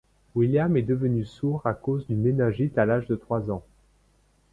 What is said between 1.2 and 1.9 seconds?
sourd à